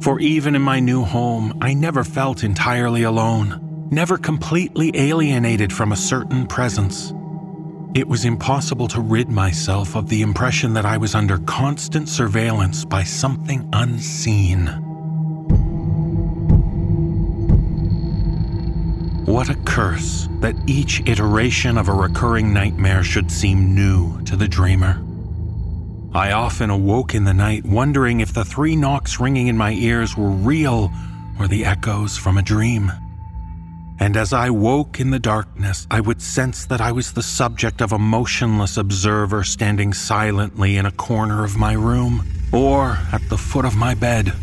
For 0.01 0.19
even 0.19 0.55
in 0.55 0.61
my 0.61 0.79
new 0.79 1.03
home, 1.03 1.57
I 1.61 1.73
never 1.73 2.03
felt 2.03 2.43
entirely 2.43 3.03
alone, 3.03 3.87
never 3.91 4.17
completely 4.17 4.91
alienated 4.93 5.71
from 5.71 5.91
a 5.91 5.95
certain 5.95 6.47
presence. 6.47 7.13
It 7.95 8.07
was 8.07 8.25
impossible 8.25 8.87
to 8.89 8.99
rid 8.99 9.29
myself 9.29 9.95
of 9.95 10.09
the 10.09 10.21
impression 10.21 10.73
that 10.73 10.85
I 10.85 10.97
was 10.97 11.15
under 11.15 11.37
constant 11.39 12.09
surveillance 12.09 12.83
by 12.83 13.03
something 13.03 13.69
unseen. 13.71 14.67
What 19.25 19.49
a 19.49 19.55
curse 19.55 20.27
that 20.39 20.55
each 20.67 21.01
iteration 21.07 21.77
of 21.77 21.89
a 21.89 21.93
recurring 21.93 22.53
nightmare 22.53 23.03
should 23.03 23.31
seem 23.31 23.73
new 23.73 24.21
to 24.23 24.35
the 24.35 24.47
dreamer. 24.47 25.04
I 26.15 26.31
often 26.31 26.69
awoke 26.69 27.13
in 27.13 27.25
the 27.25 27.33
night 27.33 27.65
wondering 27.65 28.21
if 28.21 28.33
the 28.33 28.45
three 28.45 28.75
knocks 28.75 29.19
ringing 29.19 29.47
in 29.47 29.57
my 29.57 29.73
ears 29.73 30.17
were 30.17 30.29
real 30.29 30.91
or 31.39 31.47
the 31.47 31.65
echoes 31.65 32.17
from 32.17 32.37
a 32.37 32.41
dream 32.41 32.91
and 33.97 34.17
as 34.17 34.33
I 34.33 34.49
woke 34.49 34.99
in 34.99 35.11
the 35.11 35.19
darkness, 35.19 35.87
I 35.89 36.01
would 36.01 36.21
sense 36.21 36.65
that 36.65 36.81
I 36.81 36.91
was 36.91 37.13
the 37.13 37.23
subject 37.23 37.81
of 37.81 37.93
a 37.93 37.99
motionless 37.99 38.75
observer 38.75 39.43
standing 39.43 39.93
silently 39.93 40.75
in 40.75 40.85
a 40.85 40.91
corner 40.91 41.45
of 41.45 41.57
my 41.57 41.73
room 41.73 42.27
or 42.51 42.99
at 43.13 43.27
the 43.29 43.37
foot 43.37 43.63
of 43.63 43.75
my 43.75 43.93
bed. 43.93 44.33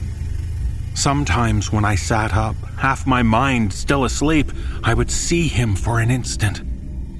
Sometimes, 0.94 1.70
when 1.70 1.84
I 1.84 1.96
sat 1.96 2.34
up, 2.34 2.56
half 2.78 3.06
my 3.06 3.22
mind 3.22 3.72
still 3.72 4.04
asleep, 4.04 4.52
I 4.82 4.94
would 4.94 5.10
see 5.10 5.48
him 5.48 5.76
for 5.76 6.00
an 6.00 6.10
instant. 6.10 6.71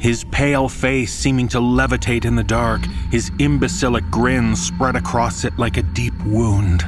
His 0.03 0.25
pale 0.25 0.69
face 0.69 1.15
seeming 1.15 1.49
to 1.49 1.59
levitate 1.59 2.27
in 2.27 2.37
the 2.37 2.45
dark, 2.45 2.83
his 3.11 3.31
imbecilic 3.39 4.05
grin 4.11 4.55
spread 4.55 4.97
across 4.97 5.45
it 5.45 5.57
like 5.59 5.79
a 5.79 5.83
deep 5.83 6.15
wound 6.27 6.85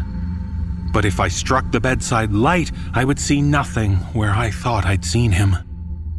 but 0.94 1.04
if 1.04 1.18
I 1.18 1.26
struck 1.26 1.68
the 1.72 1.80
bedside 1.80 2.32
light, 2.32 2.70
I 2.94 3.04
would 3.04 3.18
see 3.18 3.42
nothing 3.42 3.96
where 4.14 4.30
I 4.30 4.52
thought 4.52 4.86
I'd 4.86 5.04
seen 5.04 5.32
him. 5.32 5.56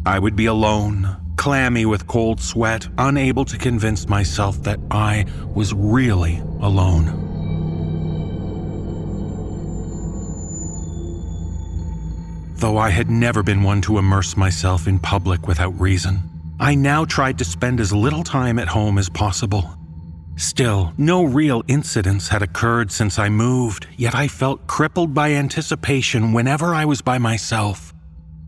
I 0.05 0.19
would 0.19 0.35
be 0.35 0.47
alone, 0.47 1.15
clammy 1.37 1.85
with 1.85 2.07
cold 2.07 2.41
sweat, 2.41 2.85
unable 2.97 3.45
to 3.45 3.57
convince 3.57 4.09
myself 4.09 4.61
that 4.63 4.81
I 4.91 5.25
was 5.55 5.73
really 5.73 6.39
alone. 6.59 7.05
Though 12.57 12.77
I 12.77 12.89
had 12.89 13.09
never 13.09 13.43
been 13.43 13.63
one 13.63 13.79
to 13.83 13.97
immerse 13.97 14.35
myself 14.35 14.87
in 14.87 14.99
public 14.99 15.47
without 15.47 15.79
reason, 15.79 16.34
I 16.59 16.75
now 16.75 17.05
tried 17.05 17.37
to 17.39 17.45
spend 17.45 17.79
as 17.79 17.91
little 17.91 18.23
time 18.23 18.59
at 18.59 18.67
home 18.69 18.97
as 18.97 19.09
possible. 19.09 19.77
Still, 20.37 20.93
no 20.97 21.23
real 21.23 21.63
incidents 21.67 22.29
had 22.29 22.41
occurred 22.41 22.91
since 22.91 23.19
I 23.19 23.29
moved, 23.29 23.87
yet 23.97 24.15
I 24.15 24.27
felt 24.27 24.67
crippled 24.67 25.13
by 25.13 25.31
anticipation 25.31 26.33
whenever 26.33 26.73
I 26.73 26.85
was 26.85 27.01
by 27.01 27.17
myself. 27.17 27.93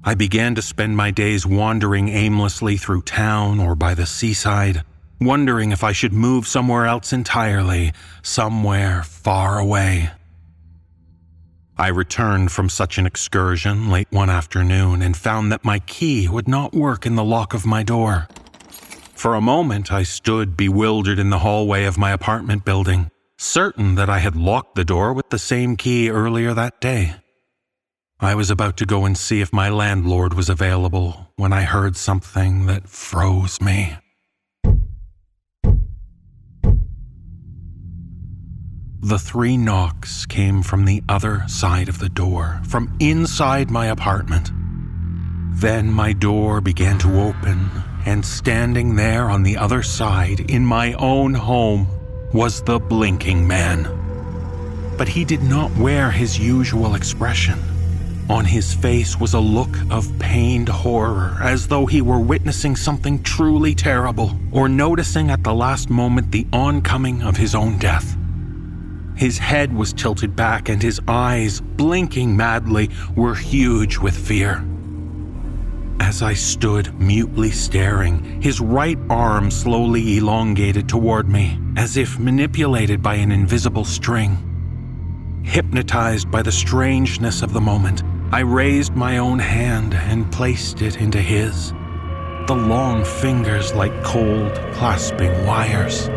I 0.04 0.14
began 0.14 0.56
to 0.56 0.62
spend 0.62 0.96
my 0.96 1.12
days 1.12 1.46
wandering 1.46 2.10
aimlessly 2.10 2.78
through 2.78 3.02
town 3.02 3.60
or 3.60 3.76
by 3.76 3.94
the 3.94 4.06
seaside, 4.06 4.84
wondering 5.20 5.72
if 5.72 5.84
I 5.84 5.92
should 5.92 6.14
move 6.14 6.48
somewhere 6.48 6.86
else 6.86 7.12
entirely, 7.12 7.92
somewhere 8.22 9.04
far 9.04 9.60
away. 9.60 10.12
I 11.80 11.90
returned 11.90 12.52
from 12.52 12.70
such 12.70 12.98
an 12.98 13.06
excursion 13.06 13.92
late 13.92 14.08
one 14.10 14.32
afternoon 14.32 15.04
and 15.04 15.16
found 15.16 15.52
that 15.52 15.64
my 15.64 15.78
key 15.80 16.28
would 16.28 16.48
not 16.48 16.74
work 16.74 17.06
in 17.06 17.16
the 17.16 17.24
lock 17.24 17.54
of 17.54 17.68
my 17.68 17.84
door. 17.84 18.28
For 19.14 19.36
a 19.36 19.42
moment, 19.42 19.92
I 19.92 20.04
stood 20.04 20.58
bewildered 20.58 21.20
in 21.20 21.30
the 21.30 21.40
hallway 21.40 21.86
of 21.86 21.98
my 21.98 22.12
apartment 22.12 22.66
building, 22.66 23.12
certain 23.38 23.96
that 23.96 24.10
I 24.10 24.20
had 24.20 24.36
locked 24.36 24.76
the 24.76 24.86
door 24.86 25.14
with 25.14 25.30
the 25.30 25.40
same 25.40 25.76
key 25.76 26.10
earlier 26.10 26.54
that 26.56 26.82
day. 26.82 27.16
I 28.20 28.34
was 28.34 28.50
about 28.50 28.78
to 28.78 28.86
go 28.88 29.06
and 29.06 29.16
see 29.16 29.42
if 29.42 29.54
my 29.54 29.70
landlord 29.70 30.34
was 30.34 30.50
available 30.50 31.32
when 31.36 31.54
I 31.54 31.62
heard 31.62 31.96
something 31.96 32.66
that 32.66 32.90
froze 32.90 33.62
me. 33.62 33.98
The 39.02 39.20
three 39.20 39.58
knocks 39.58 40.26
came 40.26 40.64
from 40.64 40.86
the 40.86 41.04
other 41.08 41.44
side 41.48 41.88
of 41.88 42.00
the 42.00 42.10
door, 42.10 42.60
from 42.68 42.92
inside 43.00 43.70
my 43.70 43.86
apartment. 43.86 44.52
Then 45.52 45.92
my 45.92 46.14
door 46.14 46.62
began 46.62 46.98
to 47.00 47.22
open, 47.22 47.70
and 48.08 48.26
standing 48.26 48.96
there 48.96 49.30
on 49.30 49.44
the 49.44 49.56
other 49.56 49.84
side, 49.84 50.50
in 50.50 50.66
my 50.66 50.94
own 50.94 51.36
home, 51.36 51.88
was 52.34 52.64
the 52.64 52.80
blinking 52.80 53.48
man. 53.48 53.88
But 54.98 55.08
he 55.08 55.24
did 55.24 55.44
not 55.44 55.76
wear 55.78 56.10
his 56.10 56.40
usual 56.40 56.96
expression. 56.96 57.60
On 58.32 58.46
his 58.46 58.74
face 58.74 59.20
was 59.20 59.36
a 59.36 59.40
look 59.40 59.78
of 59.92 60.12
pained 60.18 60.70
horror, 60.70 61.38
as 61.40 61.68
though 61.68 61.86
he 61.86 62.02
were 62.02 62.20
witnessing 62.20 62.76
something 62.76 63.22
truly 63.22 63.76
terrible, 63.76 64.36
or 64.52 64.68
noticing 64.68 65.30
at 65.30 65.44
the 65.44 65.54
last 65.54 65.92
moment 65.92 66.32
the 66.32 66.48
oncoming 66.52 67.22
of 67.22 67.38
his 67.38 67.54
own 67.54 67.78
death. 67.78 68.17
His 69.18 69.40
head 69.40 69.74
was 69.74 69.94
tilted 69.94 70.36
back 70.36 70.70
and 70.70 70.82
his 70.82 71.02
eyes, 71.08 71.60
blinking 71.60 72.38
madly, 72.38 72.92
were 73.16 73.34
huge 73.34 73.98
with 73.98 74.16
fear. 74.16 74.64
As 76.00 76.22
I 76.22 76.36
stood 76.36 76.94
mutely 77.02 77.50
staring, 77.50 78.40
his 78.40 78.62
right 78.62 79.00
arm 79.10 79.50
slowly 79.50 80.18
elongated 80.18 80.88
toward 80.88 81.28
me, 81.28 81.60
as 81.76 81.98
if 81.98 82.20
manipulated 82.20 83.02
by 83.02 83.16
an 83.16 83.32
invisible 83.32 83.86
string. 83.86 84.38
Hypnotized 85.44 86.30
by 86.30 86.44
the 86.44 86.52
strangeness 86.52 87.42
of 87.42 87.54
the 87.54 87.62
moment, 87.62 88.04
I 88.32 88.42
raised 88.42 88.94
my 88.96 89.18
own 89.18 89.40
hand 89.40 89.96
and 89.96 90.32
placed 90.32 90.84
it 90.84 90.98
into 90.98 91.20
his, 91.20 91.72
the 92.46 92.56
long 92.56 93.04
fingers 93.04 93.74
like 93.74 94.04
cold, 94.04 94.54
clasping 94.74 95.46
wires. 95.48 96.08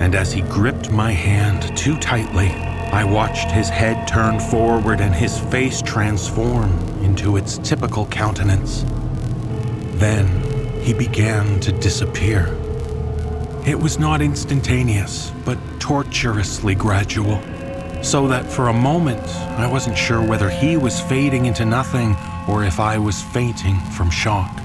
And 0.00 0.14
as 0.14 0.32
he 0.32 0.40
gripped 0.40 0.90
my 0.90 1.12
hand 1.12 1.76
too 1.76 1.96
tightly, 1.98 2.48
I 2.48 3.04
watched 3.04 3.50
his 3.50 3.68
head 3.68 4.08
turn 4.08 4.40
forward 4.40 5.00
and 5.00 5.14
his 5.14 5.38
face 5.38 5.80
transform 5.82 6.72
into 7.04 7.36
its 7.36 7.58
typical 7.58 8.06
countenance. 8.06 8.84
Then 9.98 10.26
he 10.80 10.92
began 10.92 11.60
to 11.60 11.70
disappear. 11.72 12.56
It 13.66 13.78
was 13.78 13.98
not 13.98 14.22
instantaneous, 14.22 15.30
but 15.44 15.58
torturously 15.78 16.74
gradual 16.74 17.40
so 18.02 18.26
that 18.28 18.46
for 18.46 18.68
a 18.68 18.72
moment 18.72 19.22
I 19.58 19.66
wasn't 19.66 19.98
sure 19.98 20.22
whether 20.22 20.48
he 20.48 20.76
was 20.76 21.00
fading 21.00 21.46
into 21.46 21.64
nothing 21.64 22.16
or 22.48 22.64
if 22.64 22.80
I 22.80 22.98
was 22.98 23.22
fainting 23.22 23.78
from 23.96 24.10
shock. 24.10 24.58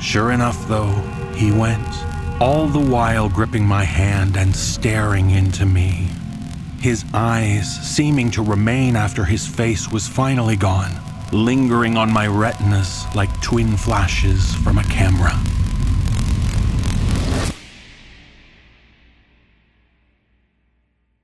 Sure 0.00 0.30
enough, 0.30 0.68
though, 0.68 0.92
he 1.34 1.50
went, 1.50 1.88
all 2.40 2.68
the 2.68 2.78
while 2.78 3.28
gripping 3.28 3.64
my 3.64 3.82
hand 3.82 4.36
and 4.36 4.54
staring 4.54 5.30
into 5.30 5.66
me. 5.66 6.08
His 6.78 7.04
eyes 7.12 7.66
seeming 7.82 8.30
to 8.32 8.42
remain 8.42 8.94
after 8.94 9.24
his 9.24 9.44
face 9.46 9.90
was 9.90 10.06
finally 10.06 10.54
gone, 10.54 10.92
lingering 11.32 11.96
on 11.96 12.12
my 12.12 12.28
retinas 12.28 13.04
like 13.16 13.40
twin 13.42 13.76
flashes 13.76 14.54
from 14.56 14.78
a 14.78 14.84
camera. 14.84 15.36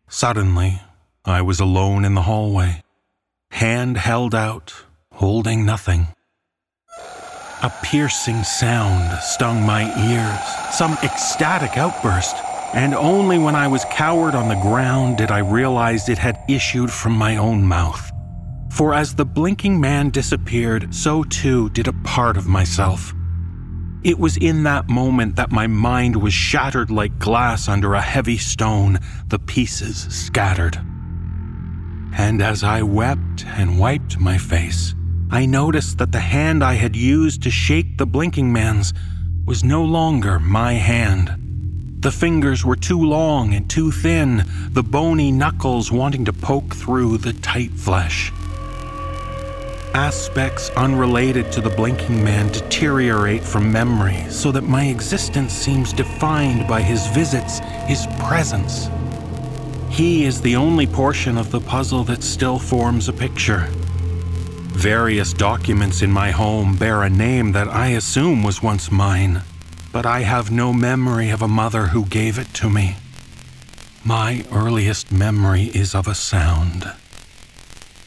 Suddenly, 0.09 0.81
I 1.25 1.43
was 1.43 1.61
alone 1.61 2.05
in 2.05 2.15
the 2.15 2.23
hallway, 2.23 2.83
hand 3.53 3.99
held 3.99 4.35
out, 4.35 4.85
holding 5.13 5.65
nothing. 5.65 6.09
A 7.65 7.73
piercing 7.83 8.45
sound 8.45 9.19
stung 9.23 9.63
my 9.63 9.85
ears, 10.11 10.77
some 10.77 10.99
ecstatic 11.03 11.79
outburst, 11.79 12.37
and 12.75 12.95
only 12.95 13.39
when 13.39 13.57
I 13.57 13.69
was 13.69 13.87
cowered 13.87 14.35
on 14.35 14.51
the 14.51 14.61
ground 14.61 15.17
did 15.17 15.31
I 15.31 15.39
realize 15.39 16.11
it 16.11 16.19
had 16.19 16.39
issued 16.47 16.91
from 16.91 17.15
my 17.15 17.39
own 17.39 17.65
mouth. 17.65 18.13
For 18.71 18.93
as 18.93 19.15
the 19.15 19.25
blinking 19.25 19.81
man 19.81 20.11
disappeared, 20.11 20.95
so 20.95 21.25
too 21.25 21.71
did 21.71 21.89
a 21.89 21.95
part 22.05 22.37
of 22.37 22.47
myself. 22.47 23.15
It 24.03 24.19
was 24.19 24.37
in 24.37 24.65
that 24.65 24.91
moment 24.91 25.37
that 25.37 25.51
my 25.51 25.67
mind 25.67 26.17
was 26.17 26.35
shattered 26.35 26.91
like 26.91 27.19
glass 27.19 27.67
under 27.67 27.95
a 27.95 28.03
heavy 28.03 28.37
stone, 28.37 28.99
the 29.29 29.39
pieces 29.39 30.03
scattered 30.15 30.79
and 32.17 32.41
as 32.41 32.63
I 32.63 32.83
wept 32.83 33.45
and 33.45 33.79
wiped 33.79 34.21
my 34.21 34.39
face, 34.39 34.95
I 35.31 35.47
noticed 35.47 35.99
that 35.99 36.13
the 36.13 36.21
hand 36.21 36.63
I 36.63 36.75
had 36.75 36.95
used 36.95 37.43
to 37.43 37.51
shake 37.51 37.99
the 37.99 38.07
blinking 38.07 38.53
man's 38.53 38.93
was 39.47 39.65
no 39.65 39.85
longer 39.85 40.39
my 40.39 40.75
hand. 40.75 42.01
The 42.01 42.13
fingers 42.13 42.65
were 42.65 42.77
too 42.77 43.01
long 43.01 43.55
and 43.55 43.69
too 43.69 43.91
thin, 43.91 44.45
the 44.71 44.83
bony 44.83 45.33
knuckles 45.33 45.91
wanting 45.91 46.27
to 46.27 46.33
poke 46.33 46.75
through 46.75 47.19
the 47.19 47.33
tight 47.33 47.73
flesh. 47.73 48.31
Aspects 49.95 50.71
unrelated 50.71 51.51
to 51.53 51.61
the 51.61 51.71
blinking 51.71 52.23
man 52.23 52.51
deteriorate 52.53 53.43
from 53.43 53.73
memory 53.73 54.27
so 54.29 54.53
that 54.53 54.65
my 54.65 54.87
existence 54.87 55.53
seems 55.53 55.93
defined 55.93 56.69
by 56.69 56.83
his 56.83 57.07
visits, 57.09 57.61
his 57.87 58.07
presence. 58.19 58.91
He 59.89 60.25
is 60.25 60.41
the 60.41 60.57
only 60.57 60.87
portion 60.87 61.39
of 61.39 61.51
the 61.51 61.61
puzzle 61.61 62.05
that 62.05 62.23
still 62.23 62.59
forms 62.59 63.09
a 63.09 63.13
picture. 63.13 63.69
Various 64.75 65.33
documents 65.33 66.03
in 66.03 66.11
my 66.11 66.31
home 66.31 66.77
bear 66.77 67.03
a 67.03 67.09
name 67.09 67.53
that 67.53 67.69
I 67.69 67.89
assume 67.89 68.43
was 68.43 68.63
once 68.63 68.91
mine, 68.91 69.43
but 69.93 70.05
I 70.05 70.21
have 70.21 70.51
no 70.51 70.73
memory 70.73 71.31
of 71.31 71.41
a 71.41 71.49
mother 71.49 71.87
who 71.87 72.05
gave 72.05 72.39
it 72.39 72.53
to 72.55 72.69
me. 72.69 72.97
My 74.05 74.45
earliest 74.53 75.11
memory 75.11 75.71
is 75.75 75.95
of 75.95 76.07
a 76.07 76.15
sound. 76.15 76.93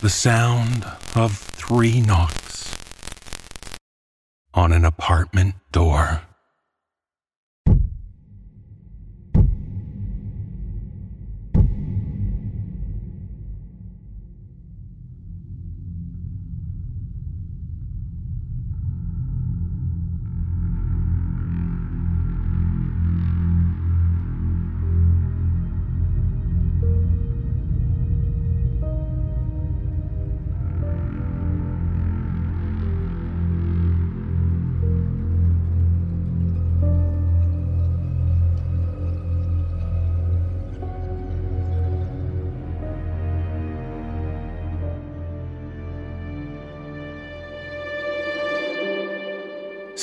The 0.02 0.10
sound 0.10 0.86
of 1.16 1.38
three 1.38 2.02
knocks 2.02 2.78
on 4.54 4.72
an 4.72 4.86
apartment 4.86 5.56
door. 5.72 6.27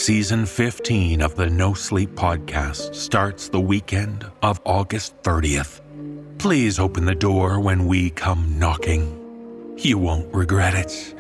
Season 0.05 0.45
15 0.45 1.23
of 1.23 1.35
the 1.35 1.49
No 1.49 1.73
Sleep 1.73 2.11
Podcast 2.11 2.95
starts 2.95 3.49
the 3.49 3.59
weekend 3.59 4.31
of 4.43 4.61
August 4.67 5.17
30th. 5.23 5.81
Please 6.37 6.79
open 6.79 7.07
the 7.07 7.15
door 7.15 7.59
when 7.59 7.87
we 7.87 8.11
come 8.11 8.59
knocking. 8.59 9.75
You 9.79 9.97
won't 9.97 10.31
regret 10.35 10.75
it. 10.75 11.15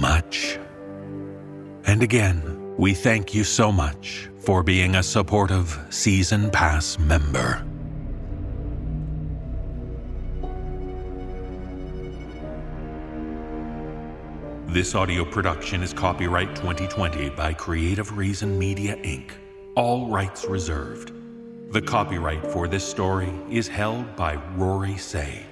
Much. 0.00 0.58
And 1.84 2.02
again, 2.02 2.74
we 2.78 2.94
thank 2.94 3.34
you 3.34 3.44
so 3.44 3.70
much 3.70 4.30
for 4.38 4.62
being 4.62 4.94
a 4.94 5.02
supportive 5.02 5.78
Season 5.90 6.50
Pass 6.50 6.98
member. 6.98 7.67
This 14.70 14.94
audio 14.94 15.24
production 15.24 15.82
is 15.82 15.94
copyright 15.94 16.54
2020 16.54 17.30
by 17.30 17.54
Creative 17.54 18.14
Reason 18.14 18.58
Media 18.58 18.96
Inc., 18.96 19.30
all 19.74 20.08
rights 20.08 20.44
reserved. 20.44 21.10
The 21.72 21.80
copyright 21.80 22.44
for 22.52 22.68
this 22.68 22.86
story 22.86 23.32
is 23.50 23.66
held 23.66 24.14
by 24.14 24.34
Rory 24.56 24.98
Say. 24.98 25.46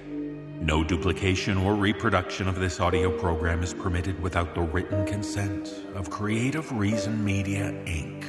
No 0.61 0.83
duplication 0.83 1.57
or 1.57 1.73
reproduction 1.73 2.47
of 2.47 2.59
this 2.59 2.79
audio 2.79 3.09
program 3.09 3.63
is 3.63 3.73
permitted 3.73 4.21
without 4.21 4.53
the 4.53 4.61
written 4.61 5.03
consent 5.07 5.73
of 5.95 6.11
Creative 6.11 6.71
Reason 6.71 7.25
Media 7.25 7.71
Inc. 7.85 8.23